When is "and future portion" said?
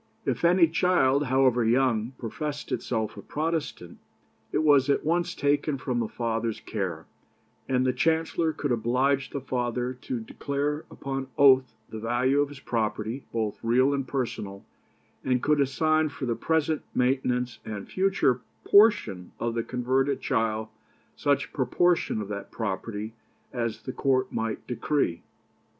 17.63-19.31